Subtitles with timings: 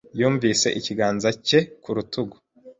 [0.19, 2.35] Yumvise ikiganza cye ku rutugu.